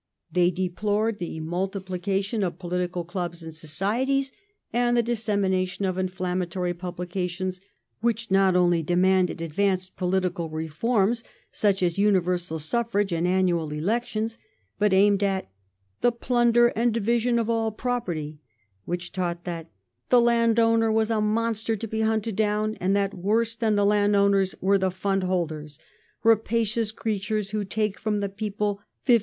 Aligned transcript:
They 0.31 0.49
deplored 0.49 1.19
the 1.19 1.39
mul 1.41 1.69
tiplication 1.69 2.41
of 2.43 2.57
political 2.57 3.03
clubs 3.05 3.43
and 3.43 3.53
societies 3.53 4.31
and 4.73 4.97
the 4.97 5.03
dissemination 5.03 5.85
of 5.85 5.95
inflammatory 5.99 6.73
publications 6.73 7.61
which 7.99 8.31
not 8.31 8.55
only 8.55 8.81
demanded 8.81 9.41
advanced 9.43 9.95
political 9.97 10.49
reforms, 10.49 11.23
such 11.51 11.83
as 11.83 11.99
universal 11.99 12.57
suffi'age 12.57 13.15
and 13.15 13.27
annual 13.27 13.71
elections, 13.71 14.39
but 14.79 14.91
aimed 14.91 15.21
at 15.21 15.51
"the 15.99 16.11
plunder 16.11 16.69
and 16.69 16.95
division 16.95 17.37
of 17.37 17.47
all 17.47 17.71
property"; 17.71 18.41
which 18.85 19.11
taught 19.11 19.43
that" 19.43 19.69
the 20.09 20.19
landowner 20.19 20.91
was 20.91 21.11
a 21.11 21.21
monster 21.21 21.75
to 21.75 21.87
be 21.87 22.01
hunted 22.01 22.35
down," 22.35 22.73
and 22.81 22.95
that 22.95 23.11
woi"se 23.11 23.55
than 23.59 23.75
the 23.75 23.85
landowners 23.85 24.55
were 24.61 24.79
the 24.79 24.89
fund 24.89 25.21
holders, 25.21 25.77
"rapacious 26.23 26.91
creatures 26.91 27.51
who 27.51 27.63
take 27.63 27.99
from 27.99 28.19
the 28.19 28.29
people 28.29 28.81
15d. 29.05 29.19